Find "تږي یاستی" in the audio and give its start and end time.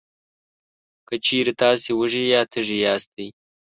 2.51-3.27